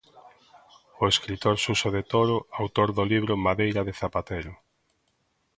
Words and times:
O 1.01 1.03
escritor 1.13 1.55
Suso 1.65 1.89
de 1.95 2.03
Toro, 2.11 2.37
autor 2.61 2.89
do 2.97 3.03
libro 3.13 3.33
"Madeira 3.47 3.81
de 3.87 3.93
Zapatero". 4.01 4.53